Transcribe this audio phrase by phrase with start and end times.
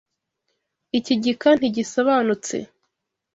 [0.97, 2.55] Iki gika ntigisobanutse.